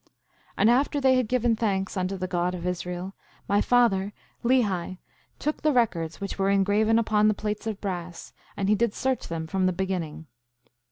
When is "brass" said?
7.79-8.33